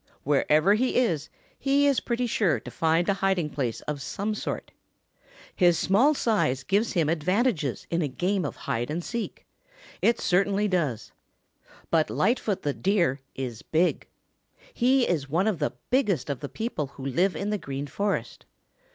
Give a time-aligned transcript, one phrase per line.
[0.23, 1.29] Wherever he is,
[1.59, 4.71] he is pretty sure to find a hiding place of some sort.
[5.55, 9.45] His small size gives him advantages in a game of hide and seek.
[10.01, 11.11] It certainly does.
[11.91, 14.07] But Lightfoot the Deer is big.
[14.73, 18.47] He is one of the largest of the people who live in the Green Forest.